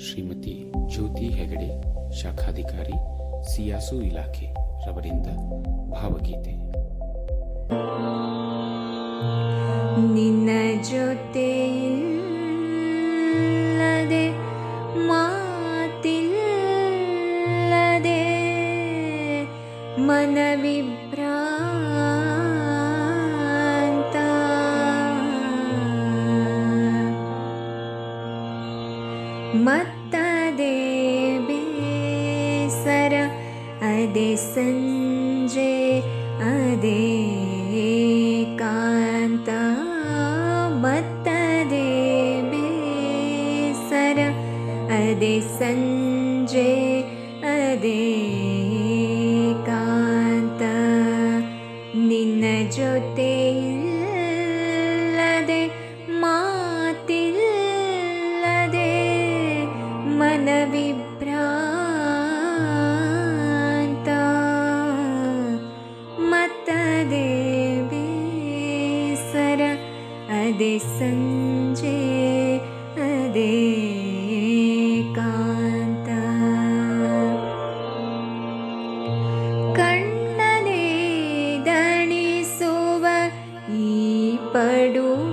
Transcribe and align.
ಶ್ರೀಮತಿ 0.00 0.52
ಜ್ಯೋತಿ 0.86 1.28
ಹೆಗಡೆ 1.28 1.68
ಶಾಖಾಧಿಕಾರಿ 2.12 2.96
ಸಿಯಾಸು 3.52 4.02
ಇಲಾಖೆ 4.02 4.46
ರವರಿಂದ 4.86 5.26
ಭಾವಗೀತೆ. 5.90 6.52
ನಿನ್ನ 10.14 10.50
ಜೊತೆಯಿಲ್ಲದೆ 10.82 11.77
मत् 29.54 30.16
दे 30.56 30.74
बेसरा 31.48 33.22
अदे 33.88 34.30
सञे 34.36 35.72
अदे 36.48 36.98
कान्त 38.60 39.48
मत्तदे 40.82 41.88
बेसरा 42.50 44.28
अदे 44.98 45.34
सञे 45.56 46.68
निन्न 52.08 52.44
ज्योते 52.74 53.32
विभ्रा 60.46 61.46
मदे 66.30 67.24
विर 67.90 69.62
अदे 70.38 70.78
संजे 70.78 71.96
अदे 72.98 73.56
कान्त 75.16 76.08
कण्णले 79.78 80.84
धणो 81.66 82.72
ईपडु 83.80 85.27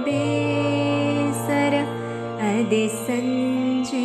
बे 0.07 0.21
सर 1.47 1.75
अदि 2.51 2.85
सञ्जे 3.01 4.05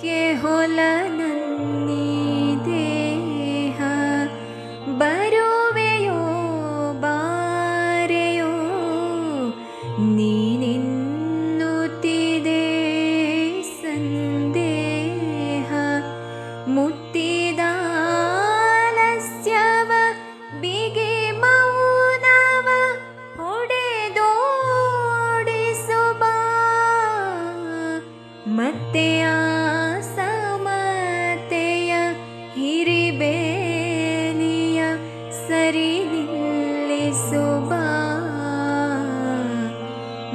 के 0.00 0.18
होल 0.42 0.76
नन्दीदे 1.18 2.84